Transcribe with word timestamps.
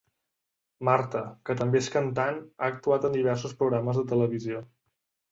Marta, 0.87 1.19
que 1.49 1.55
també 1.59 1.81
és 1.83 1.89
cantant, 1.95 2.39
ha 2.61 2.69
actuat 2.73 3.05
en 3.09 3.13
diversos 3.17 3.53
programes 3.59 4.01
de 4.01 4.05
televisió. 4.13 4.63